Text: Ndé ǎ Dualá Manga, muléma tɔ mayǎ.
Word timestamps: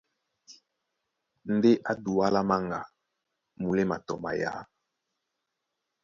Ndé 1.55 1.71
ǎ 1.89 1.93
Dualá 2.03 2.41
Manga, 2.49 2.81
muléma 3.61 3.97
tɔ 4.05 4.13
mayǎ. 4.23 4.51